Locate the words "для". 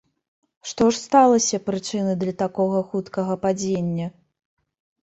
2.25-2.33